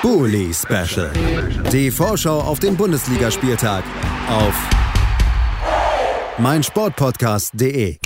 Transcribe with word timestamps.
Bully 0.00 0.54
Special. 0.54 1.10
Die 1.72 1.90
Vorschau 1.90 2.40
auf 2.40 2.60
den 2.60 2.76
Bundesligaspieltag 2.76 3.82
auf 4.28 4.54
meinsportpodcast.de. 6.38 7.98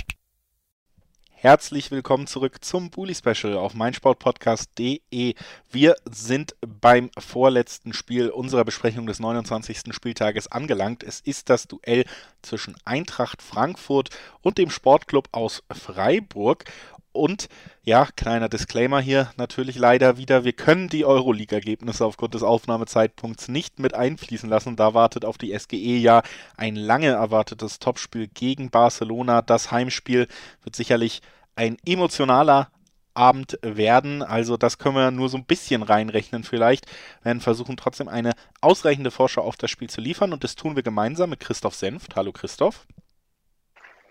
Herzlich 1.29 1.91
willkommen 1.91 2.25
zurück 2.25 2.63
zum 2.63 2.89
Bully 2.89 3.13
Special 3.13 3.53
auf 3.57 3.75
meinsportpodcast.de. 3.75 5.35
Wir 5.69 5.95
sind 6.09 6.55
beim 6.61 7.11
vorletzten 7.19 7.93
Spiel 7.93 8.29
unserer 8.29 8.65
Besprechung 8.65 9.05
des 9.05 9.19
29. 9.19 9.93
Spieltages 9.93 10.51
angelangt. 10.51 11.03
Es 11.03 11.19
ist 11.19 11.51
das 11.51 11.67
Duell 11.67 12.05
zwischen 12.41 12.75
Eintracht 12.85 13.43
Frankfurt 13.43 14.09
und 14.41 14.57
dem 14.57 14.71
Sportclub 14.71 15.27
aus 15.31 15.61
Freiburg. 15.71 16.65
Und 17.13 17.47
ja, 17.83 18.07
kleiner 18.15 18.49
Disclaimer 18.49 18.99
hier 18.99 19.31
natürlich 19.37 19.77
leider 19.77 20.17
wieder. 20.17 20.43
Wir 20.43 20.53
können 20.53 20.89
die 20.89 21.05
Euroleague-Ergebnisse 21.05 22.05
aufgrund 22.05 22.33
des 22.33 22.41
Aufnahmezeitpunkts 22.41 23.47
nicht 23.49 23.79
mit 23.79 23.93
einfließen 23.93 24.49
lassen. 24.49 24.75
Da 24.75 24.95
wartet 24.95 25.23
auf 25.23 25.37
die 25.37 25.57
SGE 25.57 25.75
ja 25.75 26.23
ein 26.57 26.75
lange 26.75 27.09
erwartetes 27.09 27.77
Topspiel 27.77 28.27
gegen 28.27 28.71
Barcelona. 28.71 29.43
Das 29.43 29.71
Heimspiel 29.71 30.27
wird 30.63 30.75
sicherlich 30.75 31.21
ein 31.55 31.77
emotionaler 31.85 32.69
Abend 33.13 33.59
werden. 33.61 34.23
Also 34.23 34.57
das 34.57 34.79
können 34.79 34.95
wir 34.95 35.11
nur 35.11 35.29
so 35.29 35.37
ein 35.37 35.45
bisschen 35.45 35.83
reinrechnen 35.83 36.43
vielleicht. 36.43 36.87
Wir 37.21 37.25
werden 37.25 37.41
versuchen 37.41 37.77
trotzdem 37.77 38.07
eine 38.07 38.31
ausreichende 38.59 39.11
Vorschau 39.11 39.43
auf 39.43 39.55
das 39.55 39.69
Spiel 39.69 39.89
zu 39.89 40.01
liefern 40.01 40.33
und 40.33 40.43
das 40.43 40.55
tun 40.55 40.75
wir 40.75 40.81
gemeinsam 40.81 41.29
mit 41.29 41.39
Christoph 41.39 41.75
Senft. 41.75 42.15
Hallo 42.15 42.31
Christoph. 42.31 42.87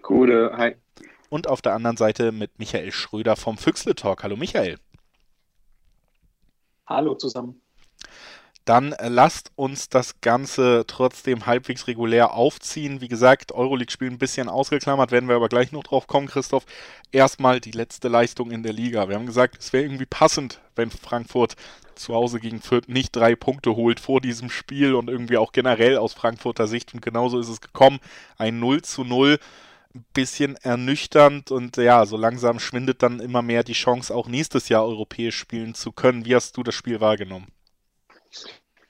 Gute, 0.03 0.53
hi 0.56 0.77
und 1.32 1.48
auf 1.48 1.62
der 1.62 1.72
anderen 1.72 1.96
Seite 1.96 2.30
mit 2.30 2.59
Michael 2.59 2.92
Schröder 2.92 3.36
vom 3.36 3.56
Füchsle 3.56 3.95
Talk. 3.95 4.22
Hallo 4.22 4.36
Michael. 4.36 4.78
Hallo 6.86 7.14
zusammen. 7.14 7.58
Dann 8.66 8.95
lasst 9.00 9.50
uns 9.56 9.88
das 9.88 10.20
Ganze 10.20 10.84
trotzdem 10.86 11.47
halbwegs 11.47 11.89
regulär 11.89 12.34
aufziehen. 12.34 13.00
Wie 13.00 13.08
gesagt, 13.08 13.50
Euroleague-Spiel 13.50 14.11
ein 14.11 14.19
bisschen 14.19 14.50
ausgeklammert, 14.50 15.11
werden 15.11 15.28
wir 15.28 15.34
aber 15.34 15.48
gleich 15.48 15.72
noch 15.72 15.83
drauf 15.83 16.06
kommen, 16.06 16.28
Christoph. 16.28 16.66
Erstmal 17.12 17.61
die 17.61 17.72
letzte 17.72 18.08
Leistung 18.08 18.50
in 18.50 18.62
der 18.62 18.74
Liga. 18.74 19.08
Wir 19.08 19.17
haben 19.17 19.27
gesagt, 19.27 19.56
es 19.58 19.72
wäre 19.72 19.84
irgendwie 19.84 20.06
passend, 20.06 20.61
wenn 20.77 20.91
Frankfurt 20.91 21.56
zu 21.94 22.14
Hause 22.14 22.41
gegen 22.41 22.61
Fürth 22.61 22.89
nicht 22.89 23.17
drei 23.17 23.36
Punkte 23.36 23.74
holt 23.74 24.00
vor 24.00 24.20
diesem 24.20 24.50
Spiel 24.50 24.94
und 24.94 25.08
irgendwie 25.08 25.39
auch 25.39 25.52
generell 25.52 25.96
aus 25.96 26.12
Frankfurter 26.12 26.67
Sicht. 26.67 26.92
Und 26.92 27.00
genauso 27.00 27.41
ist 27.41 27.48
es 27.48 27.62
gekommen. 27.62 28.00
Ein 28.36 28.61
0 28.61 28.83
zu 28.83 29.02
0 29.02 29.39
bisschen 30.15 30.57
ernüchternd 30.57 31.51
und 31.51 31.77
ja, 31.77 32.05
so 32.07 32.17
langsam 32.17 32.59
schwindet 32.59 33.03
dann 33.03 33.21
immer 33.21 33.43
mehr 33.43 33.65
die 33.65 33.73
Chance, 33.73 34.15
auch 34.15 34.29
nächstes 34.29 34.69
Jahr 34.69 34.85
europäisch 34.85 35.37
spielen 35.37 35.75
zu 35.75 35.93
können. 35.93 36.25
Wie 36.25 36.35
hast 36.35 36.57
du 36.57 36.62
das 36.62 36.75
Spiel 36.75 37.01
wahrgenommen? 37.01 37.48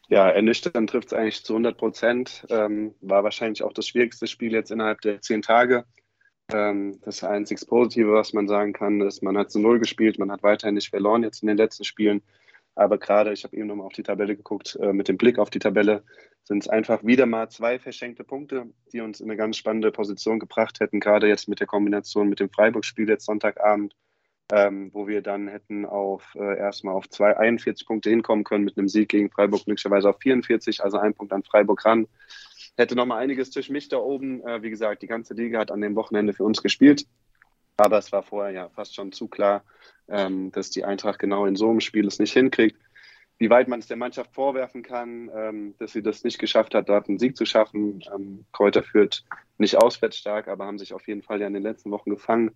Ja, 0.08 0.28
ernüchternd 0.28 0.90
trifft 0.90 1.08
es 1.08 1.12
eigentlich 1.14 1.44
zu 1.44 1.54
100 1.54 1.78
Prozent. 1.78 2.46
Ähm, 2.50 2.94
war 3.00 3.24
wahrscheinlich 3.24 3.62
auch 3.62 3.72
das 3.72 3.86
schwierigste 3.86 4.26
Spiel 4.26 4.52
jetzt 4.52 4.70
innerhalb 4.70 5.00
der 5.00 5.22
zehn 5.22 5.40
Tage. 5.42 5.86
Ähm, 6.52 6.98
das 7.02 7.24
einzig 7.24 7.66
Positive, 7.66 8.12
was 8.12 8.32
man 8.32 8.46
sagen 8.46 8.72
kann, 8.72 9.00
ist, 9.00 9.22
man 9.22 9.38
hat 9.38 9.50
zu 9.50 9.58
Null 9.58 9.78
gespielt, 9.78 10.18
man 10.18 10.30
hat 10.30 10.42
weiterhin 10.42 10.74
nicht 10.74 10.90
verloren 10.90 11.22
jetzt 11.22 11.42
in 11.42 11.48
den 11.48 11.56
letzten 11.56 11.84
Spielen. 11.84 12.22
Aber 12.74 12.98
gerade, 12.98 13.32
ich 13.32 13.44
habe 13.44 13.56
eben 13.56 13.66
nochmal 13.66 13.86
auf 13.86 13.92
die 13.92 14.02
Tabelle 14.02 14.34
geguckt, 14.34 14.78
äh, 14.80 14.92
mit 14.92 15.08
dem 15.08 15.18
Blick 15.18 15.38
auf 15.38 15.50
die 15.50 15.58
Tabelle 15.58 16.04
sind 16.44 16.62
es 16.64 16.68
einfach 16.68 17.04
wieder 17.04 17.26
mal 17.26 17.48
zwei 17.50 17.78
verschenkte 17.78 18.24
Punkte, 18.24 18.72
die 18.92 19.00
uns 19.00 19.20
in 19.20 19.28
eine 19.28 19.36
ganz 19.36 19.56
spannende 19.56 19.92
Position 19.92 20.38
gebracht 20.38 20.80
hätten, 20.80 21.00
gerade 21.00 21.28
jetzt 21.28 21.48
mit 21.48 21.60
der 21.60 21.66
Kombination 21.66 22.28
mit 22.28 22.40
dem 22.40 22.50
Freiburg-Spiel 22.50 23.08
jetzt 23.08 23.26
Sonntagabend, 23.26 23.94
ähm, 24.50 24.90
wo 24.92 25.06
wir 25.06 25.22
dann 25.22 25.48
hätten 25.48 25.84
auf 25.84 26.34
äh, 26.34 26.58
erstmal 26.58 26.94
auf 26.94 27.08
zwei, 27.08 27.36
41 27.36 27.86
Punkte 27.86 28.10
hinkommen 28.10 28.44
können 28.44 28.64
mit 28.64 28.76
einem 28.76 28.88
Sieg 28.88 29.10
gegen 29.10 29.30
Freiburg, 29.30 29.66
möglicherweise 29.66 30.08
auf 30.08 30.18
44, 30.20 30.82
also 30.82 30.98
ein 30.98 31.14
Punkt 31.14 31.32
an 31.32 31.44
Freiburg 31.44 31.84
ran. 31.84 32.08
Hätte 32.76 32.96
nochmal 32.96 33.22
einiges 33.22 33.50
durch 33.50 33.68
mich 33.68 33.88
da 33.88 33.98
oben. 33.98 34.42
Äh, 34.46 34.62
wie 34.62 34.70
gesagt, 34.70 35.02
die 35.02 35.06
ganze 35.06 35.34
Liga 35.34 35.58
hat 35.58 35.70
an 35.70 35.80
dem 35.80 35.94
Wochenende 35.94 36.32
für 36.32 36.44
uns 36.44 36.62
gespielt. 36.62 37.06
Aber 37.76 37.98
es 37.98 38.12
war 38.12 38.22
vorher 38.22 38.52
ja 38.52 38.68
fast 38.70 38.94
schon 38.94 39.12
zu 39.12 39.28
klar, 39.28 39.64
ähm, 40.08 40.52
dass 40.52 40.70
die 40.70 40.84
Eintracht 40.84 41.18
genau 41.18 41.46
in 41.46 41.56
so 41.56 41.70
einem 41.70 41.80
Spiel 41.80 42.06
es 42.06 42.18
nicht 42.18 42.32
hinkriegt. 42.32 42.78
Wie 43.38 43.50
weit 43.50 43.66
man 43.66 43.80
es 43.80 43.88
der 43.88 43.96
Mannschaft 43.96 44.32
vorwerfen 44.34 44.82
kann, 44.82 45.30
ähm, 45.34 45.74
dass 45.78 45.92
sie 45.92 46.02
das 46.02 46.22
nicht 46.22 46.38
geschafft 46.38 46.74
hat, 46.74 46.88
dort 46.88 47.08
einen 47.08 47.18
Sieg 47.18 47.36
zu 47.36 47.44
schaffen. 47.44 48.02
Ähm, 48.14 48.44
Kräuter 48.52 48.82
führt 48.82 49.24
nicht 49.58 49.76
auswärts 49.76 50.18
stark, 50.18 50.48
aber 50.48 50.66
haben 50.66 50.78
sich 50.78 50.92
auf 50.94 51.08
jeden 51.08 51.22
Fall 51.22 51.40
ja 51.40 51.46
in 51.46 51.54
den 51.54 51.62
letzten 51.62 51.90
Wochen 51.90 52.10
gefangen. 52.10 52.52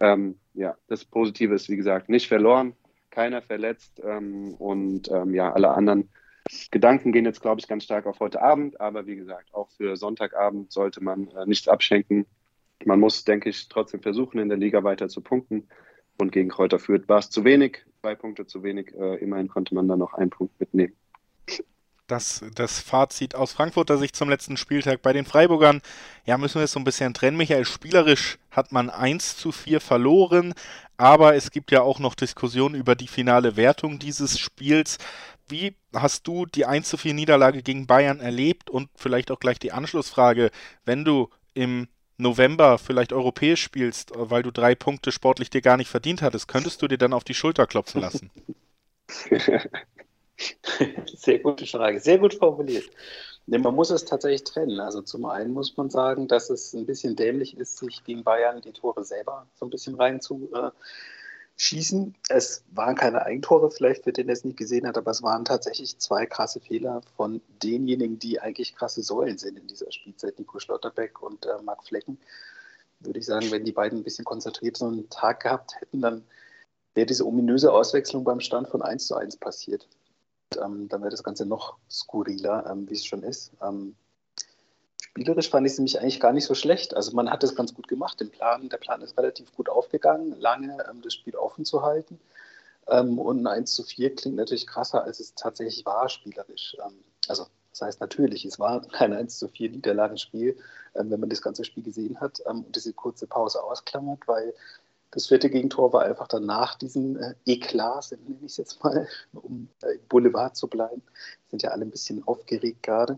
Ähm, 0.00 0.38
ja, 0.54 0.76
das 0.88 1.04
Positive 1.04 1.54
ist, 1.54 1.68
wie 1.68 1.76
gesagt, 1.76 2.08
nicht 2.08 2.26
verloren, 2.26 2.74
keiner 3.10 3.42
verletzt 3.42 4.02
ähm, 4.04 4.54
und 4.54 5.08
ähm, 5.10 5.34
ja, 5.34 5.52
alle 5.52 5.70
anderen 5.70 6.10
Gedanken 6.70 7.12
gehen 7.12 7.24
jetzt, 7.24 7.40
glaube 7.40 7.60
ich, 7.60 7.68
ganz 7.68 7.84
stark 7.84 8.06
auf 8.06 8.20
heute 8.20 8.42
Abend. 8.42 8.80
Aber 8.80 9.06
wie 9.06 9.16
gesagt, 9.16 9.54
auch 9.54 9.70
für 9.70 9.96
Sonntagabend 9.96 10.72
sollte 10.72 11.02
man 11.02 11.28
äh, 11.28 11.46
nichts 11.46 11.68
abschenken. 11.68 12.26
Man 12.86 13.00
muss, 13.00 13.24
denke 13.24 13.48
ich, 13.50 13.68
trotzdem 13.68 14.00
versuchen, 14.02 14.38
in 14.38 14.48
der 14.48 14.58
Liga 14.58 14.84
weiter 14.84 15.08
zu 15.08 15.20
punkten. 15.20 15.68
Und 16.18 16.32
gegen 16.32 16.48
Kräuter 16.48 16.78
führt 16.78 17.08
war 17.08 17.18
es 17.18 17.30
zu 17.30 17.44
wenig, 17.44 17.78
zwei 18.00 18.14
Punkte 18.14 18.46
zu 18.46 18.62
wenig. 18.62 18.94
Äh, 18.94 19.16
immerhin 19.16 19.48
konnte 19.48 19.74
man 19.74 19.88
da 19.88 19.96
noch 19.96 20.14
einen 20.14 20.30
Punkt 20.30 20.58
mitnehmen. 20.60 20.94
Das, 22.06 22.44
das 22.54 22.80
Fazit 22.80 23.34
aus 23.34 23.54
Frankfurter 23.54 23.96
Sicht 23.96 24.14
zum 24.14 24.28
letzten 24.28 24.58
Spieltag 24.58 25.00
bei 25.00 25.14
den 25.14 25.24
Freiburgern. 25.24 25.80
Ja, 26.26 26.36
müssen 26.36 26.56
wir 26.56 26.64
es 26.64 26.72
so 26.72 26.78
ein 26.78 26.84
bisschen 26.84 27.14
trennen. 27.14 27.38
Michael, 27.38 27.64
spielerisch 27.64 28.38
hat 28.50 28.72
man 28.72 28.90
1 28.90 29.38
zu 29.38 29.52
4 29.52 29.80
verloren, 29.80 30.52
aber 30.98 31.34
es 31.34 31.50
gibt 31.50 31.70
ja 31.70 31.80
auch 31.80 32.00
noch 32.00 32.14
Diskussionen 32.14 32.74
über 32.74 32.94
die 32.94 33.08
finale 33.08 33.56
Wertung 33.56 33.98
dieses 33.98 34.38
Spiels. 34.38 34.98
Wie 35.48 35.76
hast 35.94 36.26
du 36.26 36.44
die 36.44 36.66
1 36.66 36.90
zu 36.90 36.98
4 36.98 37.14
Niederlage 37.14 37.62
gegen 37.62 37.86
Bayern 37.86 38.20
erlebt? 38.20 38.68
Und 38.68 38.90
vielleicht 38.94 39.30
auch 39.30 39.40
gleich 39.40 39.58
die 39.58 39.72
Anschlussfrage, 39.72 40.50
wenn 40.84 41.06
du 41.06 41.30
im 41.54 41.88
November 42.16 42.78
vielleicht 42.78 43.12
europäisch 43.12 43.62
spielst, 43.62 44.14
äh, 44.14 44.30
weil 44.30 44.42
du 44.42 44.50
drei 44.50 44.74
Punkte 44.74 45.12
sportlich 45.12 45.50
dir 45.50 45.62
gar 45.62 45.76
nicht 45.76 45.88
verdient 45.88 46.22
hattest, 46.22 46.48
könntest 46.48 46.82
du 46.82 46.88
dir 46.88 46.98
dann 46.98 47.12
auf 47.12 47.24
die 47.24 47.34
Schulter 47.34 47.66
klopfen 47.66 48.00
lassen? 48.00 48.30
Sehr 51.16 51.38
gute 51.38 51.66
Frage, 51.66 52.00
sehr 52.00 52.18
gut 52.18 52.34
formuliert. 52.34 52.90
Nee, 53.46 53.58
man 53.58 53.74
muss 53.74 53.90
es 53.90 54.04
tatsächlich 54.04 54.44
trennen. 54.44 54.80
Also 54.80 55.02
zum 55.02 55.26
einen 55.26 55.52
muss 55.52 55.76
man 55.76 55.90
sagen, 55.90 56.28
dass 56.28 56.50
es 56.50 56.72
ein 56.72 56.86
bisschen 56.86 57.14
dämlich 57.14 57.56
ist, 57.56 57.78
sich 57.78 58.02
gegen 58.04 58.24
Bayern 58.24 58.62
die 58.62 58.72
Tore 58.72 59.04
selber 59.04 59.46
so 59.54 59.66
ein 59.66 59.70
bisschen 59.70 59.94
rein 59.94 60.20
zu 60.20 60.50
äh, 60.54 60.70
schießen. 61.56 62.14
Es 62.28 62.64
waren 62.72 62.96
keine 62.96 63.22
Eigentore, 63.22 63.70
vielleicht 63.70 64.04
für 64.04 64.12
den, 64.12 64.26
der 64.26 64.34
es 64.34 64.44
nicht 64.44 64.56
gesehen 64.56 64.86
hat, 64.86 64.98
aber 64.98 65.10
es 65.10 65.22
waren 65.22 65.44
tatsächlich 65.44 65.98
zwei 65.98 66.26
krasse 66.26 66.60
Fehler 66.60 67.00
von 67.16 67.40
denjenigen, 67.62 68.18
die 68.18 68.40
eigentlich 68.40 68.74
krasse 68.74 69.02
Säulen 69.02 69.38
sind 69.38 69.58
in 69.58 69.66
dieser 69.66 69.90
Spielzeit, 69.92 70.38
Nico 70.38 70.58
Schlotterbeck 70.58 71.22
und 71.22 71.46
äh, 71.46 71.62
Marc 71.62 71.84
Flecken. 71.84 72.18
Würde 73.00 73.18
ich 73.18 73.26
sagen, 73.26 73.50
wenn 73.50 73.64
die 73.64 73.72
beiden 73.72 74.00
ein 74.00 74.04
bisschen 74.04 74.24
konzentriert 74.24 74.76
so 74.76 74.86
einen 74.86 75.08
Tag 75.10 75.40
gehabt 75.40 75.80
hätten, 75.80 76.00
dann 76.00 76.24
wäre 76.94 77.06
diese 77.06 77.26
ominöse 77.26 77.72
Auswechslung 77.72 78.24
beim 78.24 78.40
Stand 78.40 78.68
von 78.68 78.82
1 78.82 79.06
zu 79.06 79.16
1 79.16 79.36
passiert. 79.36 79.86
Und, 80.54 80.62
ähm, 80.62 80.88
dann 80.88 81.02
wäre 81.02 81.10
das 81.10 81.22
Ganze 81.22 81.46
noch 81.46 81.76
skurriler, 81.90 82.66
ähm, 82.70 82.88
wie 82.88 82.94
es 82.94 83.04
schon 83.04 83.22
ist. 83.22 83.52
Ähm, 83.62 83.94
spielerisch 85.14 85.48
fand 85.48 85.64
ich 85.64 85.74
es 85.74 85.78
nämlich 85.78 86.00
eigentlich 86.00 86.18
gar 86.18 86.32
nicht 86.32 86.44
so 86.44 86.56
schlecht. 86.56 86.96
Also 86.96 87.12
man 87.12 87.30
hat 87.30 87.44
es 87.44 87.54
ganz 87.54 87.72
gut 87.72 87.86
gemacht. 87.86 88.18
Den 88.18 88.30
Plan, 88.30 88.68
der 88.68 88.78
Plan 88.78 89.00
ist 89.00 89.16
relativ 89.16 89.54
gut 89.54 89.68
aufgegangen, 89.68 90.34
lange 90.40 90.76
ähm, 90.90 91.02
das 91.02 91.14
Spiel 91.14 91.36
offen 91.36 91.64
zu 91.64 91.82
halten. 91.82 92.18
Ähm, 92.88 93.20
und 93.20 93.42
ein 93.42 93.46
1 93.46 93.74
zu 93.74 93.84
4 93.84 94.16
klingt 94.16 94.36
natürlich 94.36 94.66
krasser, 94.66 95.04
als 95.04 95.20
es 95.20 95.34
tatsächlich 95.36 95.86
war, 95.86 96.08
spielerisch. 96.08 96.76
Ähm, 96.84 96.98
also 97.28 97.46
das 97.70 97.82
heißt 97.82 98.00
natürlich, 98.00 98.44
es 98.44 98.58
war 98.58 98.82
kein 98.88 99.12
1 99.12 99.38
zu 99.38 99.46
4 99.46 99.70
Niederlagenspiel, 99.70 100.56
ähm, 100.96 101.10
wenn 101.12 101.20
man 101.20 101.28
das 101.28 101.42
ganze 101.42 101.64
Spiel 101.64 101.84
gesehen 101.84 102.20
hat 102.20 102.42
ähm, 102.46 102.64
und 102.64 102.74
diese 102.74 102.92
kurze 102.92 103.28
Pause 103.28 103.62
ausklammert, 103.62 104.26
weil 104.26 104.52
das 105.12 105.28
vierte 105.28 105.48
Gegentor 105.48 105.92
war 105.92 106.02
einfach 106.02 106.26
dann 106.26 106.44
nach 106.44 106.74
diesen 106.74 107.16
äh, 107.18 107.34
Eklats, 107.46 108.10
nenne 108.10 108.36
ich 108.40 108.46
es 108.46 108.56
jetzt 108.56 108.82
mal, 108.82 109.06
um 109.32 109.68
äh, 109.82 109.96
Boulevard 110.08 110.56
zu 110.56 110.66
bleiben. 110.66 111.02
Sind 111.50 111.62
ja 111.62 111.70
alle 111.70 111.84
ein 111.84 111.92
bisschen 111.92 112.26
aufgeregt 112.26 112.82
gerade 112.82 113.16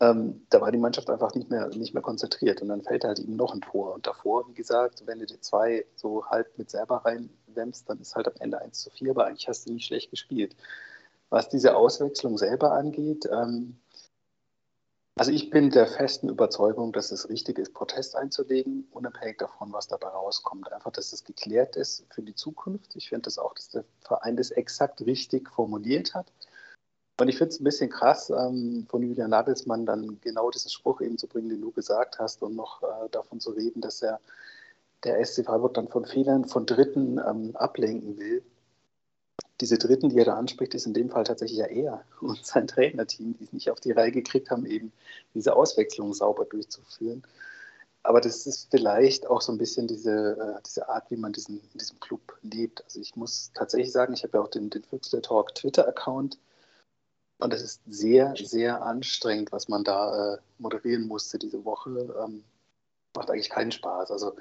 ähm, 0.00 0.46
da 0.50 0.60
war 0.60 0.70
die 0.70 0.78
Mannschaft 0.78 1.08
einfach 1.08 1.34
nicht 1.34 1.50
mehr, 1.50 1.68
nicht 1.68 1.94
mehr 1.94 2.02
konzentriert. 2.02 2.60
Und 2.60 2.68
dann 2.68 2.82
fällt 2.82 3.04
halt 3.04 3.18
eben 3.18 3.36
noch 3.36 3.54
ein 3.54 3.62
Tor. 3.62 3.94
Und 3.94 4.06
davor, 4.06 4.48
wie 4.48 4.54
gesagt, 4.54 5.02
wenn 5.06 5.18
du 5.18 5.26
die 5.26 5.40
zwei 5.40 5.86
so 5.96 6.26
halb 6.26 6.58
mit 6.58 6.70
selber 6.70 7.04
reinwämmst, 7.04 7.88
dann 7.88 8.00
ist 8.00 8.14
halt 8.14 8.28
am 8.28 8.34
Ende 8.40 8.60
1 8.60 8.82
zu 8.82 8.90
4, 8.90 9.10
aber 9.10 9.26
eigentlich 9.26 9.48
hast 9.48 9.66
du 9.68 9.72
nicht 9.72 9.86
schlecht 9.86 10.10
gespielt. 10.10 10.54
Was 11.30 11.48
diese 11.48 11.76
Auswechslung 11.76 12.38
selber 12.38 12.72
angeht, 12.72 13.26
ähm, 13.32 13.78
also 15.18 15.32
ich 15.32 15.48
bin 15.48 15.70
der 15.70 15.86
festen 15.86 16.28
Überzeugung, 16.28 16.92
dass 16.92 17.10
es 17.10 17.30
richtig 17.30 17.58
ist, 17.58 17.72
Protest 17.72 18.16
einzulegen, 18.16 18.86
unabhängig 18.90 19.38
davon, 19.38 19.72
was 19.72 19.88
dabei 19.88 20.08
rauskommt. 20.08 20.70
Einfach, 20.70 20.92
dass 20.92 21.14
es 21.14 21.24
geklärt 21.24 21.74
ist 21.76 22.04
für 22.10 22.20
die 22.20 22.34
Zukunft. 22.34 22.94
Ich 22.96 23.08
finde 23.08 23.22
das 23.22 23.38
auch, 23.38 23.54
dass 23.54 23.70
der 23.70 23.84
Verein 24.02 24.36
das 24.36 24.50
exakt 24.50 25.00
richtig 25.00 25.48
formuliert 25.50 26.14
hat. 26.14 26.30
Und 27.18 27.28
ich 27.28 27.38
finde 27.38 27.54
es 27.54 27.60
ein 27.60 27.64
bisschen 27.64 27.90
krass, 27.90 28.30
ähm, 28.30 28.86
von 28.90 29.02
Julian 29.02 29.30
Nagelsmann 29.30 29.86
dann 29.86 30.20
genau 30.20 30.50
diesen 30.50 30.70
Spruch 30.70 31.00
eben 31.00 31.16
zu 31.16 31.26
bringen, 31.26 31.48
den 31.48 31.62
du 31.62 31.70
gesagt 31.70 32.18
hast, 32.18 32.42
und 32.42 32.54
noch 32.54 32.82
äh, 32.82 33.08
davon 33.10 33.40
zu 33.40 33.52
reden, 33.52 33.80
dass 33.80 34.02
er 34.02 34.20
der 35.04 35.24
SC 35.24 35.44
Freiburg 35.44 35.74
dann 35.74 35.88
von 35.88 36.04
Fehlern 36.04 36.44
von 36.46 36.66
Dritten 36.66 37.18
ähm, 37.18 37.56
ablenken 37.56 38.18
will. 38.18 38.42
diese 39.60 39.78
Dritten, 39.78 40.10
die 40.10 40.18
er 40.18 40.26
da 40.26 40.34
anspricht, 40.34 40.74
ist 40.74 40.86
in 40.86 40.94
dem 40.94 41.10
Fall 41.10 41.24
tatsächlich 41.24 41.58
ja 41.58 41.66
er 41.66 42.04
und 42.20 42.44
sein 42.44 42.66
Trainerteam, 42.66 43.36
die 43.38 43.44
es 43.44 43.52
nicht 43.52 43.70
auf 43.70 43.80
die 43.80 43.92
Reihe 43.92 44.12
gekriegt 44.12 44.50
haben, 44.50 44.66
eben 44.66 44.92
diese 45.34 45.56
Auswechslung 45.56 46.12
sauber 46.12 46.44
durchzuführen. 46.44 47.22
Aber 48.02 48.20
das 48.20 48.46
ist 48.46 48.68
vielleicht 48.70 49.26
auch 49.26 49.40
so 49.40 49.52
ein 49.52 49.58
bisschen 49.58 49.88
diese, 49.88 50.36
äh, 50.38 50.62
diese 50.66 50.88
Art, 50.88 51.10
wie 51.10 51.16
man 51.16 51.32
diesen, 51.32 51.60
in 51.72 51.78
diesem 51.78 51.98
Club 52.00 52.36
lebt. 52.42 52.84
Also 52.84 53.00
ich 53.00 53.16
muss 53.16 53.50
tatsächlich 53.54 53.92
sagen, 53.92 54.12
ich 54.14 54.22
habe 54.22 54.38
ja 54.38 54.44
auch 54.44 54.48
den, 54.50 54.70
den 54.70 54.84
Füchsle 54.84 55.22
Talk 55.22 55.54
Twitter-Account 55.54 56.38
und 57.38 57.52
es 57.52 57.62
ist 57.62 57.82
sehr, 57.86 58.34
sehr 58.36 58.82
anstrengend, 58.82 59.52
was 59.52 59.68
man 59.68 59.84
da 59.84 60.34
äh, 60.34 60.38
moderieren 60.58 61.06
musste 61.06 61.38
diese 61.38 61.64
Woche. 61.64 62.14
Ähm, 62.24 62.44
macht 63.14 63.30
eigentlich 63.30 63.50
keinen 63.50 63.72
Spaß. 63.72 64.10
Also 64.10 64.36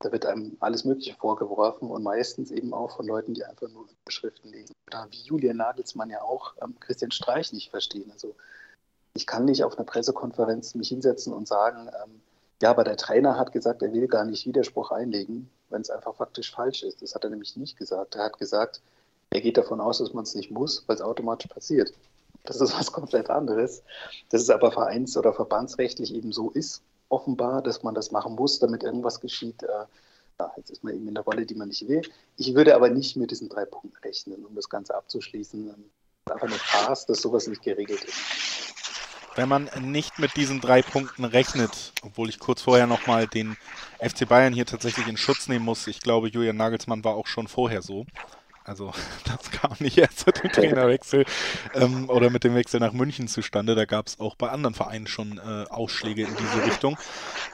da 0.00 0.12
wird 0.12 0.26
einem 0.26 0.56
alles 0.60 0.84
Mögliche 0.84 1.14
vorgeworfen 1.14 1.90
und 1.90 2.02
meistens 2.02 2.50
eben 2.50 2.72
auch 2.72 2.96
von 2.96 3.06
Leuten, 3.06 3.34
die 3.34 3.44
einfach 3.44 3.68
nur 3.68 3.88
Beschriften 4.04 4.50
lesen. 4.50 4.72
Oder 4.86 5.08
wie 5.10 5.22
Julian 5.22 5.56
Nagelsmann 5.56 6.10
ja 6.10 6.22
auch 6.22 6.54
ähm, 6.62 6.78
Christian 6.78 7.10
Streich 7.10 7.52
nicht 7.52 7.70
verstehen. 7.70 8.10
Also 8.12 8.36
ich 9.14 9.26
kann 9.26 9.44
nicht 9.44 9.64
auf 9.64 9.76
einer 9.76 9.86
Pressekonferenz 9.86 10.76
mich 10.76 10.88
hinsetzen 10.88 11.32
und 11.32 11.48
sagen, 11.48 11.88
ähm, 12.04 12.20
ja, 12.62 12.70
aber 12.70 12.84
der 12.84 12.96
Trainer 12.96 13.36
hat 13.36 13.52
gesagt, 13.52 13.82
er 13.82 13.92
will 13.92 14.06
gar 14.06 14.24
nicht 14.24 14.46
Widerspruch 14.46 14.92
einlegen, 14.92 15.50
wenn 15.70 15.80
es 15.80 15.90
einfach 15.90 16.14
faktisch 16.14 16.52
falsch 16.52 16.84
ist. 16.84 17.02
Das 17.02 17.14
hat 17.14 17.24
er 17.24 17.30
nämlich 17.30 17.56
nicht 17.56 17.76
gesagt. 17.76 18.14
Er 18.14 18.24
hat 18.24 18.38
gesagt, 18.38 18.80
er 19.30 19.40
geht 19.40 19.56
davon 19.56 19.80
aus, 19.80 19.98
dass 19.98 20.14
man 20.14 20.24
es 20.24 20.34
nicht 20.34 20.50
muss, 20.50 20.84
weil 20.86 20.96
es 20.96 21.02
automatisch 21.02 21.48
passiert. 21.48 21.92
Das 22.44 22.60
ist 22.60 22.78
was 22.78 22.92
komplett 22.92 23.30
anderes. 23.30 23.82
Das 24.30 24.42
ist 24.42 24.50
aber 24.50 24.72
vereins- 24.72 25.16
oder 25.16 25.32
verbandsrechtlich 25.32 26.14
eben 26.14 26.32
so 26.32 26.50
ist 26.50 26.82
offenbar, 27.08 27.62
dass 27.62 27.82
man 27.82 27.94
das 27.94 28.10
machen 28.10 28.34
muss, 28.34 28.58
damit 28.58 28.82
irgendwas 28.82 29.20
geschieht. 29.20 29.62
Äh, 29.62 29.86
ja, 30.38 30.52
jetzt 30.56 30.70
ist 30.70 30.84
man 30.84 30.94
eben 30.94 31.08
in 31.08 31.14
der 31.14 31.24
Rolle, 31.24 31.46
die 31.46 31.54
man 31.54 31.68
nicht 31.68 31.88
will. 31.88 32.02
Ich 32.36 32.54
würde 32.54 32.74
aber 32.74 32.90
nicht 32.90 33.16
mit 33.16 33.30
diesen 33.30 33.48
drei 33.48 33.64
Punkten 33.64 33.96
rechnen, 34.04 34.44
um 34.44 34.54
das 34.54 34.68
Ganze 34.68 34.94
abzuschließen. 34.94 35.68
Es 35.68 35.76
ist 35.76 36.32
einfach 36.32 36.48
nur 36.48 36.58
Spaß, 36.58 37.06
dass 37.06 37.20
sowas 37.20 37.46
nicht 37.48 37.62
geregelt 37.62 38.04
ist. 38.04 38.14
Wenn 39.34 39.48
man 39.48 39.70
nicht 39.80 40.18
mit 40.18 40.36
diesen 40.36 40.60
drei 40.60 40.82
Punkten 40.82 41.24
rechnet, 41.24 41.92
obwohl 42.02 42.28
ich 42.28 42.40
kurz 42.40 42.62
vorher 42.62 42.86
nochmal 42.86 43.28
den 43.28 43.56
FC 44.00 44.28
Bayern 44.28 44.52
hier 44.52 44.66
tatsächlich 44.66 45.06
in 45.06 45.16
Schutz 45.16 45.48
nehmen 45.48 45.64
muss, 45.64 45.86
ich 45.86 46.00
glaube, 46.00 46.28
Julian 46.28 46.56
Nagelsmann 46.56 47.04
war 47.04 47.14
auch 47.14 47.28
schon 47.28 47.46
vorher 47.46 47.82
so. 47.82 48.04
Also 48.68 48.92
das 49.24 49.50
kam 49.50 49.72
nicht 49.80 49.98
erst 49.98 50.26
mit 50.26 50.42
dem 50.42 50.52
Trainerwechsel 50.52 51.24
ähm, 51.74 52.08
oder 52.10 52.30
mit 52.30 52.44
dem 52.44 52.54
Wechsel 52.54 52.80
nach 52.80 52.92
München 52.92 53.26
zustande. 53.26 53.74
Da 53.74 53.86
gab 53.86 54.06
es 54.06 54.20
auch 54.20 54.36
bei 54.36 54.50
anderen 54.50 54.74
Vereinen 54.74 55.06
schon 55.06 55.38
äh, 55.38 55.64
Ausschläge 55.70 56.24
in 56.24 56.36
diese 56.36 56.66
Richtung. 56.66 56.98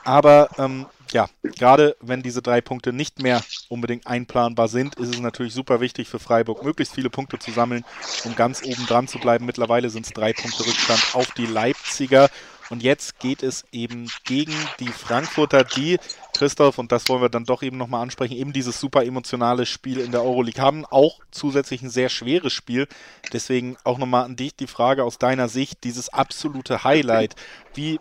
Aber 0.05 0.51
ähm, 0.59 0.87
ja, 1.15 1.29
gerade 1.43 1.97
wenn 2.01 2.23
diese 2.23 2.43
drei 2.43 2.61
Punkte 2.61 2.93
nicht 2.93 3.23
mehr 3.23 3.43
unbedingt 3.69 4.07
einplanbar 4.07 4.67
sind, 4.69 4.97
ist 4.97 5.15
es 5.15 5.21
natürlich 5.21 5.55
super 5.55 5.81
wichtig 5.81 6.09
für 6.09 6.19
Freiburg, 6.19 6.65
möglichst 6.65 6.95
viele 6.95 7.09
Punkte 7.09 7.39
zu 7.39 7.53
sammeln, 7.53 7.85
um 8.25 8.35
ganz 8.35 8.65
oben 8.65 8.85
dran 8.87 9.07
zu 9.07 9.19
bleiben. 9.21 9.47
Mittlerweile 9.47 9.91
sind 9.91 10.07
es 10.07 10.13
drei 10.13 10.33
Punkte 10.33 10.67
Rückstand 10.67 11.15
auf 11.15 11.31
die 11.33 11.47
Leipziger. 11.47 12.29
Und 12.71 12.83
jetzt 12.83 13.21
geht 13.21 13.43
es 13.43 13.65
eben 13.73 14.11
gegen 14.25 14.55
die 14.81 14.89
Frankfurter, 14.89 15.65
die, 15.65 15.99
Christoph, 16.37 16.79
und 16.79 16.91
das 16.93 17.09
wollen 17.09 17.21
wir 17.21 17.29
dann 17.29 17.45
doch 17.45 17.63
eben 17.63 17.77
nochmal 17.77 18.03
ansprechen, 18.03 18.37
eben 18.37 18.53
dieses 18.55 18.81
super 18.81 19.05
emotionale 19.05 19.67
Spiel 19.67 20.01
in 20.01 20.11
der 20.11 20.23
Euroleague 20.23 20.63
haben. 20.63 20.85
Auch 20.87 21.21
zusätzlich 21.31 21.83
ein 21.83 21.91
sehr 21.91 22.09
schweres 22.09 22.53
Spiel. 22.53 22.89
Deswegen 23.33 23.77
auch 23.85 23.99
nochmal 23.99 24.25
an 24.25 24.37
dich 24.37 24.57
die 24.57 24.67
Frage 24.67 25.05
aus 25.05 25.19
deiner 25.19 25.49
Sicht, 25.49 25.85
dieses 25.85 26.09
absolute 26.09 26.83
Highlight. 26.83 27.37
Wie, 27.75 28.01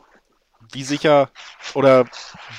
wie 0.73 0.83
sicher 0.83 1.29
oder 1.73 2.05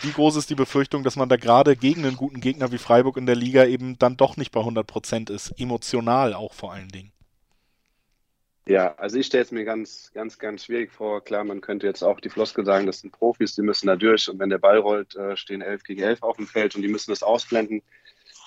wie 0.03 0.13
groß 0.13 0.37
ist 0.37 0.51
die 0.51 0.55
Befürchtung, 0.55 1.05
dass 1.05 1.17
man 1.17 1.29
da 1.29 1.37
gerade 1.37 1.77
gegen 1.77 2.05
einen 2.05 2.17
guten 2.17 2.41
Gegner 2.41 2.73
wie 2.73 2.79
Freiburg 2.79 3.17
in 3.17 3.27
der 3.27 3.37
Liga 3.37 3.65
eben 3.65 3.99
dann 3.99 4.17
doch 4.17 4.37
nicht 4.37 4.53
bei 4.53 4.61
100 4.61 4.87
Prozent 4.87 5.31
ist? 5.31 5.53
Emotional 5.59 6.35
auch 6.35 6.55
vor 6.55 6.73
allen 6.73 6.89
Dingen. 6.89 7.15
Ja, 8.67 8.95
also 8.95 9.19
ich 9.19 9.27
stelle 9.27 9.43
es 9.43 9.53
mir 9.53 9.65
ganz, 9.67 10.11
ganz, 10.15 10.39
ganz 10.39 10.65
schwierig 10.65 10.91
vor. 10.91 11.23
Klar, 11.23 11.45
man 11.45 11.61
könnte 11.61 11.87
jetzt 11.87 12.03
auch 12.03 12.19
die 12.19 12.31
Floskel 12.31 12.65
sagen, 12.65 12.87
das 12.87 13.01
sind 13.01 13.13
Profis, 13.13 13.55
die 13.55 13.63
müssen 13.63 13.89
da 13.89 13.97
durch 13.97 14.31
und 14.31 14.39
wenn 14.39 14.49
der 14.49 14.59
Ball 14.59 14.79
rollt, 14.79 15.15
äh, 15.17 15.37
stehen 15.37 15.61
elf 15.61 15.83
gegen 15.83 16.03
elf 16.03 16.23
auf 16.23 16.37
dem 16.39 16.47
Feld 16.47 16.75
und 16.75 16.81
die 16.81 16.89
müssen 16.89 17.11
das 17.11 17.23
ausblenden. 17.23 17.83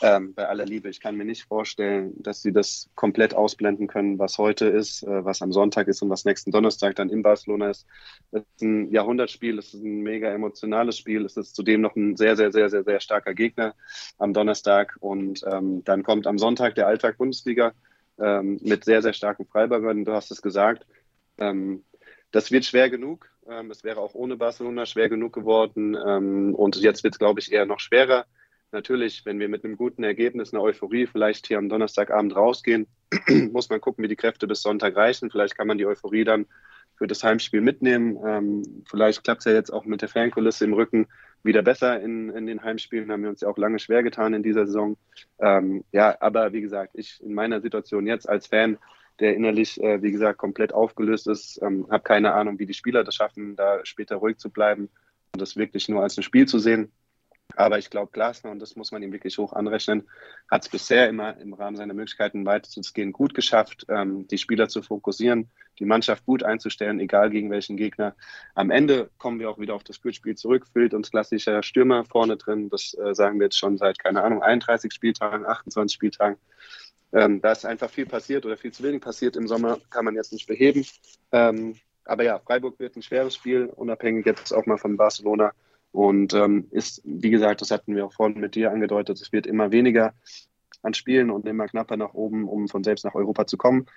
Ähm, 0.01 0.33
bei 0.33 0.47
aller 0.47 0.65
Liebe, 0.65 0.89
ich 0.89 0.99
kann 0.99 1.15
mir 1.15 1.25
nicht 1.25 1.45
vorstellen, 1.45 2.13
dass 2.21 2.41
sie 2.41 2.51
das 2.51 2.89
komplett 2.95 3.33
ausblenden 3.33 3.87
können, 3.87 4.19
was 4.19 4.37
heute 4.37 4.67
ist, 4.67 5.03
äh, 5.03 5.25
was 5.25 5.41
am 5.41 5.51
Sonntag 5.51 5.87
ist 5.87 6.01
und 6.01 6.09
was 6.09 6.25
nächsten 6.25 6.51
Donnerstag 6.51 6.95
dann 6.95 7.09
in 7.09 7.23
Barcelona 7.23 7.71
ist. 7.71 7.87
Das 8.31 8.43
ist 8.43 8.61
ein 8.61 8.91
Jahrhundertspiel, 8.91 9.57
es 9.57 9.73
ist 9.73 9.83
ein 9.83 10.01
mega 10.01 10.29
emotionales 10.29 10.97
Spiel, 10.97 11.25
es 11.25 11.35
ist 11.35 11.55
zudem 11.55 11.81
noch 11.81 11.95
ein 11.95 12.15
sehr, 12.15 12.35
sehr, 12.35 12.51
sehr, 12.51 12.69
sehr, 12.69 12.83
sehr 12.83 12.99
starker 12.99 13.33
Gegner 13.33 13.73
am 14.19 14.33
Donnerstag 14.33 14.95
und 14.99 15.43
ähm, 15.51 15.83
dann 15.83 16.03
kommt 16.03 16.27
am 16.27 16.37
Sonntag 16.37 16.75
der 16.75 16.87
Alltag 16.87 17.17
Bundesliga 17.17 17.73
ähm, 18.19 18.59
mit 18.61 18.85
sehr, 18.85 19.01
sehr 19.01 19.13
starken 19.13 19.45
Freiburgern. 19.45 20.05
Du 20.05 20.13
hast 20.13 20.31
es 20.31 20.41
gesagt. 20.41 20.85
Ähm, 21.37 21.83
das 22.31 22.51
wird 22.51 22.65
schwer 22.65 22.89
genug. 22.89 23.29
Ähm, 23.49 23.71
es 23.71 23.83
wäre 23.83 23.99
auch 23.99 24.13
ohne 24.13 24.35
Barcelona 24.35 24.85
schwer 24.85 25.09
genug 25.09 25.33
geworden. 25.33 25.95
Ähm, 25.95 26.53
und 26.55 26.75
jetzt 26.77 27.03
wird 27.03 27.15
es, 27.15 27.19
glaube 27.19 27.39
ich, 27.39 27.51
eher 27.51 27.65
noch 27.65 27.79
schwerer. 27.79 28.25
Natürlich, 28.71 29.25
wenn 29.25 29.39
wir 29.39 29.47
mit 29.47 29.63
einem 29.63 29.77
guten 29.77 30.03
Ergebnis, 30.03 30.53
einer 30.53 30.61
Euphorie 30.61 31.07
vielleicht 31.07 31.47
hier 31.47 31.57
am 31.57 31.69
Donnerstagabend 31.69 32.35
rausgehen, 32.35 32.87
muss 33.51 33.69
man 33.69 33.79
gucken, 33.79 34.03
wie 34.03 34.09
die 34.09 34.17
Kräfte 34.17 34.47
bis 34.47 34.61
Sonntag 34.61 34.95
reichen. 34.95 35.31
Vielleicht 35.31 35.57
kann 35.57 35.67
man 35.67 35.77
die 35.77 35.85
Euphorie 35.85 36.25
dann 36.25 36.47
für 36.97 37.07
das 37.07 37.23
Heimspiel 37.23 37.61
mitnehmen. 37.61 38.17
Ähm, 38.25 38.83
vielleicht 38.89 39.23
klappt 39.23 39.39
es 39.39 39.45
ja 39.45 39.53
jetzt 39.53 39.71
auch 39.71 39.85
mit 39.85 40.01
der 40.01 40.09
Fankulisse 40.09 40.65
im 40.65 40.73
Rücken 40.73 41.07
wieder 41.43 41.61
besser 41.61 42.01
in, 42.01 42.29
in 42.29 42.45
den 42.45 42.63
Heimspielen. 42.63 43.11
Haben 43.11 43.23
wir 43.23 43.29
uns 43.29 43.41
ja 43.41 43.47
auch 43.47 43.57
lange 43.57 43.79
schwer 43.79 44.03
getan 44.03 44.33
in 44.33 44.43
dieser 44.43 44.65
Saison. 44.65 44.97
Ähm, 45.39 45.83
ja, 45.91 46.17
aber 46.19 46.51
wie 46.53 46.61
gesagt, 46.61 46.91
ich 46.95 47.21
in 47.23 47.33
meiner 47.33 47.61
Situation 47.61 48.07
jetzt 48.07 48.27
als 48.27 48.47
Fan, 48.47 48.77
der 49.19 49.35
innerlich, 49.35 49.81
äh, 49.81 50.01
wie 50.01 50.11
gesagt, 50.11 50.39
komplett 50.39 50.73
aufgelöst 50.73 51.27
ist, 51.27 51.59
ähm, 51.61 51.87
habe 51.89 52.03
keine 52.03 52.33
Ahnung, 52.33 52.59
wie 52.59 52.65
die 52.65 52.73
Spieler 52.73 53.03
das 53.03 53.15
schaffen, 53.15 53.55
da 53.55 53.79
später 53.85 54.17
ruhig 54.17 54.37
zu 54.37 54.49
bleiben 54.49 54.89
und 55.33 55.41
das 55.41 55.55
wirklich 55.55 55.87
nur 55.89 56.03
als 56.03 56.17
ein 56.17 56.23
Spiel 56.23 56.47
zu 56.47 56.59
sehen. 56.59 56.91
Aber 57.55 57.79
ich 57.79 57.89
glaube, 57.89 58.11
Glasner, 58.11 58.51
und 58.51 58.59
das 58.59 58.75
muss 58.75 58.91
man 58.91 59.01
ihm 59.01 59.11
wirklich 59.11 59.37
hoch 59.37 59.53
anrechnen, 59.53 60.07
hat 60.51 60.63
es 60.63 60.69
bisher 60.69 61.07
immer 61.09 61.37
im 61.37 61.53
Rahmen 61.53 61.77
seiner 61.77 61.93
Möglichkeiten 61.93 62.45
weiterzugehen 62.45 63.13
gut 63.13 63.33
geschafft, 63.33 63.85
ähm, 63.89 64.27
die 64.27 64.37
Spieler 64.37 64.67
zu 64.67 64.81
fokussieren, 64.81 65.49
die 65.79 65.85
Mannschaft 65.85 66.25
gut 66.25 66.43
einzustellen, 66.43 66.99
egal 66.99 67.29
gegen 67.29 67.49
welchen 67.49 67.77
Gegner. 67.77 68.15
Am 68.53 68.69
Ende 68.69 69.09
kommen 69.17 69.39
wir 69.39 69.49
auch 69.49 69.59
wieder 69.59 69.75
auf 69.75 69.83
das 69.83 69.95
Spielspiel 69.95 70.35
zurück, 70.35 70.67
fehlt 70.71 70.93
uns 70.93 71.09
klassischer 71.09 71.63
Stürmer 71.63 72.05
vorne 72.05 72.37
drin. 72.37 72.69
Das 72.69 72.93
äh, 72.93 73.15
sagen 73.15 73.39
wir 73.39 73.45
jetzt 73.45 73.57
schon 73.57 73.77
seit, 73.77 73.97
keine 73.97 74.23
Ahnung, 74.23 74.43
31 74.43 74.93
Spieltagen, 74.93 75.45
28 75.45 75.95
Spieltagen. 75.95 76.37
Ähm, 77.13 77.41
da 77.41 77.53
ist 77.53 77.65
einfach 77.65 77.89
viel 77.89 78.05
passiert 78.05 78.45
oder 78.45 78.57
viel 78.57 78.73
zu 78.73 78.83
wenig 78.83 79.01
passiert 79.01 79.37
im 79.37 79.47
Sommer, 79.47 79.79
kann 79.89 80.03
man 80.03 80.15
jetzt 80.15 80.33
nicht 80.33 80.47
beheben. 80.47 80.85
Ähm, 81.31 81.75
aber 82.03 82.23
ja, 82.23 82.39
Freiburg 82.39 82.79
wird 82.79 82.95
ein 82.95 83.01
schweres 83.01 83.35
Spiel, 83.35 83.65
unabhängig 83.65 84.25
jetzt 84.25 84.53
auch 84.53 84.65
mal 84.65 84.77
von 84.77 84.97
Barcelona. 84.97 85.53
Und 85.97 86.35
ähm, 86.35 86.67
ist, 86.69 87.01
wie 87.05 87.31
gesagt, 87.31 87.61
das 87.61 87.71
hatten 87.71 87.95
wir 87.95 88.05
auch 88.05 88.13
vorhin 88.13 88.39
mit 88.39 88.53
dir 88.53 88.69
angedeutet, 88.69 89.19
es 89.19 89.31
wird 89.31 89.47
immer 89.47 89.71
weniger 89.71 90.13
an 90.83 90.93
Spielen 90.93 91.31
und 91.31 91.47
immer 91.47 91.65
knapper 91.65 91.97
nach 91.97 92.13
oben, 92.13 92.47
um 92.47 92.67
von 92.67 92.83
selbst 92.83 93.03
nach 93.03 93.15
Europa 93.15 93.47
zu 93.47 93.57
kommen. 93.57 93.87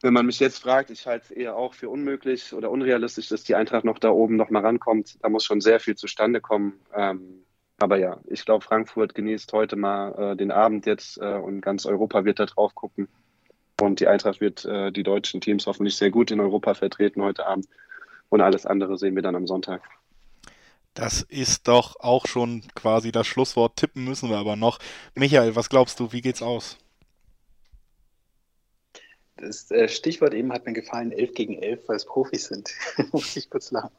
Wenn 0.00 0.12
man 0.12 0.26
mich 0.26 0.40
jetzt 0.40 0.58
fragt, 0.58 0.90
ich 0.90 1.06
halte 1.06 1.26
es 1.26 1.30
eher 1.30 1.54
auch 1.54 1.74
für 1.74 1.88
unmöglich 1.88 2.52
oder 2.52 2.68
unrealistisch, 2.72 3.28
dass 3.28 3.44
die 3.44 3.54
Eintracht 3.54 3.84
noch 3.84 4.00
da 4.00 4.10
oben 4.10 4.34
noch 4.34 4.50
mal 4.50 4.62
rankommt. 4.62 5.22
Da 5.22 5.28
muss 5.28 5.44
schon 5.44 5.60
sehr 5.60 5.78
viel 5.78 5.94
zustande 5.94 6.40
kommen. 6.40 6.80
Ähm, 6.92 7.44
aber 7.78 7.98
ja, 7.98 8.18
ich 8.26 8.44
glaube, 8.44 8.64
Frankfurt 8.64 9.14
genießt 9.14 9.52
heute 9.52 9.76
mal 9.76 10.32
äh, 10.32 10.36
den 10.36 10.50
Abend 10.50 10.86
jetzt 10.86 11.16
äh, 11.18 11.36
und 11.36 11.60
ganz 11.60 11.86
Europa 11.86 12.24
wird 12.24 12.40
da 12.40 12.46
drauf 12.46 12.74
gucken. 12.74 13.06
Und 13.80 14.00
die 14.00 14.08
Eintracht 14.08 14.40
wird 14.40 14.64
äh, 14.64 14.90
die 14.90 15.04
deutschen 15.04 15.40
Teams 15.40 15.64
hoffentlich 15.68 15.94
sehr 15.94 16.10
gut 16.10 16.32
in 16.32 16.40
Europa 16.40 16.74
vertreten 16.74 17.22
heute 17.22 17.46
Abend. 17.46 17.68
Und 18.30 18.40
alles 18.40 18.66
andere 18.66 18.98
sehen 18.98 19.14
wir 19.14 19.22
dann 19.22 19.36
am 19.36 19.46
Sonntag. 19.46 19.80
Das 20.94 21.22
ist 21.22 21.68
doch 21.68 21.96
auch 22.00 22.26
schon 22.26 22.62
quasi 22.74 23.12
das 23.12 23.26
Schlusswort. 23.26 23.76
Tippen 23.76 24.04
müssen 24.04 24.28
wir 24.28 24.36
aber 24.36 24.56
noch. 24.56 24.78
Michael, 25.14 25.56
was 25.56 25.70
glaubst 25.70 25.98
du, 26.00 26.12
wie 26.12 26.20
geht's 26.20 26.42
aus? 26.42 26.76
Das 29.36 29.70
äh, 29.70 29.88
Stichwort 29.88 30.34
eben 30.34 30.52
hat 30.52 30.66
mir 30.66 30.74
gefallen, 30.74 31.10
11 31.10 31.34
gegen 31.34 31.54
11, 31.60 31.88
weil 31.88 31.96
es 31.96 32.04
Profis 32.04 32.44
sind. 32.44 32.70
muss 33.12 33.34
ich 33.36 33.48
kurz 33.48 33.70
lachen. 33.70 33.90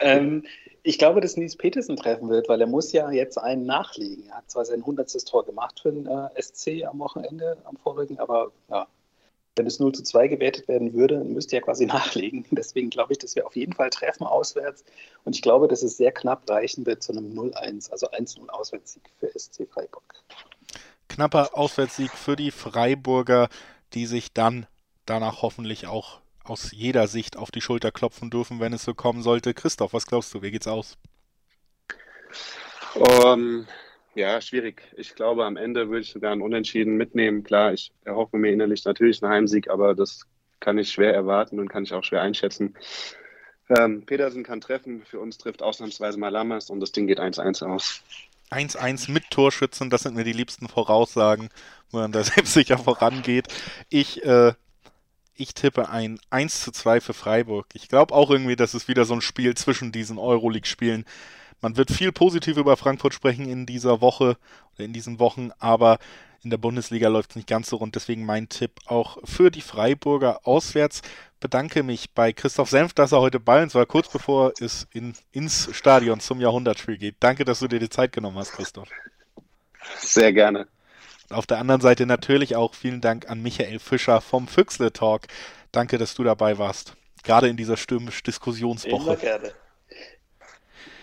Ähm, 0.00 0.46
ich 0.82 0.98
glaube, 0.98 1.20
dass 1.20 1.36
Nils 1.36 1.56
Petersen 1.56 1.96
treffen 1.96 2.30
wird, 2.30 2.48
weil 2.48 2.60
er 2.60 2.66
muss 2.66 2.92
ja 2.92 3.10
jetzt 3.10 3.36
einen 3.36 3.66
nachlegen. 3.66 4.28
Er 4.28 4.38
hat 4.38 4.50
zwar 4.50 4.64
sein 4.64 4.80
100. 4.80 5.10
Tor 5.26 5.44
gemacht 5.44 5.80
für 5.80 5.92
den 5.92 6.06
äh, 6.06 6.40
SC 6.40 6.84
am 6.86 7.00
Wochenende, 7.00 7.58
am 7.64 7.76
vorigen, 7.76 8.18
aber 8.18 8.52
ja, 8.70 8.86
wenn 9.56 9.66
es 9.66 9.78
0 9.78 9.92
zu 9.92 10.02
2 10.02 10.28
gewertet 10.28 10.68
werden 10.68 10.94
würde, 10.94 11.22
müsste 11.24 11.56
er 11.56 11.62
quasi 11.62 11.86
nachlegen. 11.86 12.46
Deswegen 12.50 12.90
glaube 12.90 13.12
ich, 13.12 13.18
dass 13.18 13.36
wir 13.36 13.46
auf 13.46 13.56
jeden 13.56 13.72
Fall 13.72 13.90
treffen 13.90 14.24
auswärts. 14.24 14.84
Und 15.24 15.34
ich 15.34 15.42
glaube, 15.42 15.68
dass 15.68 15.82
es 15.82 15.96
sehr 15.96 16.12
knapp 16.12 16.48
reichen 16.48 16.86
wird 16.86 17.02
zu 17.02 17.12
einem 17.12 17.32
0-1, 17.32 17.90
also 17.90 18.08
1-0 18.10 18.48
Auswärtssieg 18.48 19.02
für 19.18 19.30
SC 19.38 19.68
Freiburg. 19.70 20.02
Knapper 21.08 21.50
Auswärtssieg 21.52 22.10
für 22.12 22.36
die 22.36 22.50
Freiburger, 22.50 23.48
die 23.94 24.06
sich 24.06 24.32
dann 24.32 24.66
danach 25.06 25.42
hoffentlich 25.42 25.86
auch 25.86 26.20
aus 26.44 26.70
jeder 26.72 27.06
Sicht 27.06 27.36
auf 27.36 27.50
die 27.50 27.60
Schulter 27.60 27.92
klopfen 27.92 28.30
dürfen, 28.30 28.60
wenn 28.60 28.72
es 28.72 28.84
so 28.84 28.94
kommen 28.94 29.22
sollte. 29.22 29.54
Christoph, 29.54 29.92
was 29.92 30.06
glaubst 30.06 30.32
du, 30.34 30.42
wie 30.42 30.50
geht's 30.50 30.66
aus? 30.66 30.96
Um, 32.94 33.66
Ja, 34.14 34.40
schwierig. 34.40 34.82
Ich 34.96 35.14
glaube, 35.14 35.44
am 35.44 35.56
Ende 35.56 35.88
würde 35.88 36.00
ich 36.00 36.10
sogar 36.10 36.32
einen 36.32 36.42
Unentschieden 36.42 36.96
mitnehmen. 36.96 37.44
Klar, 37.44 37.72
ich 37.72 37.92
erhoffe 38.04 38.38
mir 38.38 38.50
innerlich 38.50 38.84
natürlich 38.84 39.22
einen 39.22 39.32
Heimsieg, 39.32 39.70
aber 39.70 39.94
das 39.94 40.26
kann 40.58 40.78
ich 40.78 40.90
schwer 40.90 41.14
erwarten 41.14 41.60
und 41.60 41.68
kann 41.68 41.84
ich 41.84 41.94
auch 41.94 42.04
schwer 42.04 42.22
einschätzen. 42.22 42.74
Ähm, 43.68 44.04
Pedersen 44.04 44.42
kann 44.42 44.60
treffen, 44.60 45.04
für 45.04 45.20
uns 45.20 45.38
trifft 45.38 45.62
ausnahmsweise 45.62 46.18
mal 46.18 46.28
Lammers 46.28 46.70
und 46.70 46.80
das 46.80 46.90
Ding 46.90 47.06
geht 47.06 47.20
1-1 47.20 47.64
aus. 47.64 48.02
1-1 48.50 49.12
mit 49.12 49.30
Torschützen, 49.30 49.90
das 49.90 50.02
sind 50.02 50.16
mir 50.16 50.24
die 50.24 50.32
liebsten 50.32 50.68
Voraussagen, 50.68 51.50
wo 51.90 51.98
man 51.98 52.10
da 52.10 52.24
selbstsicher 52.24 52.78
vorangeht. 52.78 53.46
Ich, 53.88 54.24
äh, 54.24 54.54
ich 55.36 55.54
tippe 55.54 55.88
ein 55.88 56.18
1 56.30 56.62
zu 56.62 56.72
2 56.72 57.00
für 57.00 57.14
Freiburg. 57.14 57.66
Ich 57.74 57.88
glaube 57.88 58.12
auch 58.12 58.30
irgendwie, 58.30 58.56
das 58.56 58.74
ist 58.74 58.88
wieder 58.88 59.04
so 59.04 59.14
ein 59.14 59.20
Spiel 59.20 59.54
zwischen 59.54 59.92
diesen 59.92 60.18
Euroleague-Spielen. 60.18 61.04
Man 61.60 61.76
wird 61.76 61.90
viel 61.90 62.12
positiv 62.12 62.56
über 62.56 62.76
Frankfurt 62.76 63.14
sprechen 63.14 63.48
in 63.48 63.66
dieser 63.66 64.00
Woche 64.00 64.36
oder 64.74 64.84
in 64.84 64.92
diesen 64.92 65.18
Wochen, 65.18 65.50
aber 65.58 65.98
in 66.42 66.50
der 66.50 66.56
Bundesliga 66.56 67.08
läuft 67.08 67.30
es 67.30 67.36
nicht 67.36 67.48
ganz 67.48 67.68
so 67.68 67.76
rund. 67.76 67.94
Deswegen 67.94 68.24
mein 68.24 68.48
Tipp 68.48 68.72
auch 68.86 69.18
für 69.24 69.50
die 69.50 69.60
Freiburger 69.60 70.46
auswärts. 70.46 71.02
Bedanke 71.38 71.82
mich 71.82 72.12
bei 72.12 72.32
Christoph 72.32 72.70
Senf, 72.70 72.94
dass 72.94 73.12
er 73.12 73.20
heute 73.20 73.40
bei 73.40 73.62
uns 73.62 73.74
war, 73.74 73.84
kurz 73.86 74.10
bevor 74.10 74.52
es 74.58 74.86
in, 74.92 75.14
ins 75.32 75.68
Stadion 75.72 76.20
zum 76.20 76.40
Jahrhundertspiel 76.40 76.96
geht. 76.96 77.16
Danke, 77.20 77.44
dass 77.44 77.60
du 77.60 77.68
dir 77.68 77.78
die 77.78 77.90
Zeit 77.90 78.12
genommen 78.12 78.38
hast, 78.38 78.52
Christoph. 78.52 78.88
Sehr 79.98 80.32
gerne. 80.32 80.66
Auf 81.30 81.46
der 81.46 81.58
anderen 81.58 81.80
Seite 81.80 82.06
natürlich 82.06 82.56
auch 82.56 82.74
vielen 82.74 83.00
Dank 83.00 83.28
an 83.28 83.42
Michael 83.42 83.78
Fischer 83.78 84.20
vom 84.20 84.48
Füchsle 84.48 84.92
Talk. 84.92 85.22
Danke, 85.72 85.98
dass 85.98 86.14
du 86.14 86.24
dabei 86.24 86.58
warst. 86.58 86.94
Gerade 87.22 87.48
in 87.48 87.56
dieser 87.56 87.76
stürmisch 87.76 88.22
Diskussionswoche. 88.22 89.02
Immer 89.02 89.16
gerne. 89.16 89.52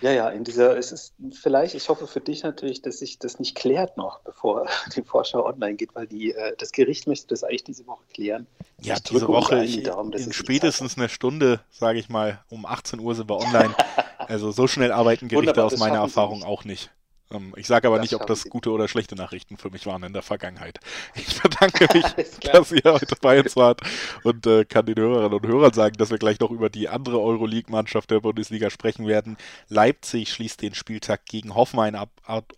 Ja, 0.02 0.12
ja, 0.12 0.30
in 0.30 0.44
dieser, 0.44 0.78
es 0.78 0.92
ist 0.92 1.14
vielleicht, 1.32 1.74
ich 1.74 1.90
hoffe 1.90 2.08
für 2.08 2.22
dich 2.22 2.44
natürlich, 2.44 2.82
dass 2.82 3.00
sich 3.00 3.18
das 3.18 3.40
nicht 3.40 3.56
klärt 3.56 3.98
noch, 3.98 4.20
bevor 4.20 4.68
die 4.96 5.02
Vorschau 5.02 5.46
online 5.46 5.76
geht, 5.76 5.96
weil 5.96 6.08
die, 6.08 6.34
äh, 6.34 6.56
das 6.58 6.72
Gericht 6.72 7.08
möchte 7.08 7.28
das 7.28 7.44
eigentlich 7.44 7.64
diese 7.64 7.88
Woche 7.88 8.04
klären. 8.14 8.48
Ja, 8.82 8.96
ich 8.96 9.04
diese 9.04 9.28
Woche, 9.28 9.64
ich, 9.64 9.84
Daumen, 9.84 10.14
in 10.14 10.32
spätestens 10.34 10.98
eine 10.98 11.10
Stunde, 11.10 11.62
sage 11.72 11.98
ich 12.00 12.10
mal, 12.10 12.44
um 12.50 12.66
18 12.66 13.00
Uhr 13.00 13.16
sind 13.16 13.30
wir 13.30 13.38
online. 13.38 13.74
also 14.20 14.52
so 14.52 14.68
schnell 14.68 14.92
arbeiten 14.92 15.28
Gerichte 15.28 15.64
aus 15.64 15.78
meiner 15.78 16.00
Erfahrung 16.00 16.44
auch 16.44 16.64
nicht. 16.64 16.92
Ähm, 17.32 17.54
ich 17.56 17.68
sage 17.68 17.88
aber 17.88 17.98
das 17.98 18.04
nicht, 18.04 18.20
ob 18.20 18.28
das 18.28 18.44
gute 18.46 18.72
oder 18.72 18.88
schlechte 18.88 19.16
Nachrichten 19.16 19.58
für 19.58 19.70
mich 19.70 19.86
waren 19.86 20.04
in 20.04 20.14
der 20.14 20.22
Vergangenheit. 20.22 20.80
Ich 21.16 21.42
bedanke 21.42 21.88
mich, 21.94 22.40
dass 22.42 22.72
ihr 22.72 22.84
heute 22.84 23.16
bei 23.22 23.42
uns 23.42 23.56
wart 23.56 23.82
und 24.24 24.46
äh, 24.46 24.66
kann 24.66 24.86
den 24.86 24.96
Hörerinnen 24.96 25.34
und 25.34 25.48
Hörern 25.48 25.74
sagen, 25.74 25.98
dass 25.98 26.10
wir 26.10 26.18
gleich 26.18 26.40
noch 26.40 26.52
über 26.52 26.70
die 26.70 26.90
andere 26.90 27.20
Euroleague-Mannschaft 27.20 28.12
der 28.12 28.22
Bundesliga 28.22 28.70
sprechen 28.70 29.08
werden. 29.08 29.38
Leipzig 29.68 30.32
schließt 30.32 30.62
den 30.62 30.74
Spieltag 30.74 31.26
gegen 31.26 31.56
Hoffenheim 31.56 31.96
ab, 31.96 32.10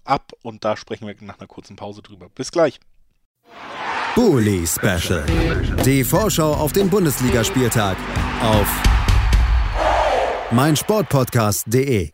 ab 0.04 0.32
und 0.42 0.64
da 0.64 0.78
sprechen 0.78 1.08
wir 1.08 1.16
nach 1.22 1.40
einer 1.40 1.48
kurzen 1.48 1.76
Pause 1.76 2.02
drüber. 2.02 2.30
Bis 2.30 2.52
gleich. 2.52 2.80
Bully 4.16 4.66
Special. 4.68 5.26
Die 5.86 6.04
Vorschau 6.04 6.54
auf 6.54 6.74
den 6.74 6.90
Bundesligaspieltag 6.90 7.98
auf 8.42 8.68
meinsportpodcast.de. 10.52 12.12